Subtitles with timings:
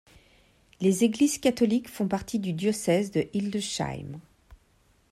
[0.79, 4.19] Les églises catholiques font partie du diocèse de Hildesheim.